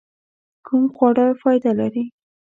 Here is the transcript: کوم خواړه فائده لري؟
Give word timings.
کوم 0.65 0.83
خواړه 0.95 1.25
فائده 1.41 1.71
لري؟ 1.79 2.05